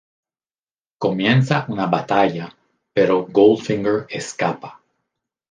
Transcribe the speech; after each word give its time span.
Comienza 0.97 1.67
una 1.67 1.85
batalla, 1.85 2.51
pero 2.91 3.27
Goldfinger 3.27 4.07
escapa. 4.09 4.81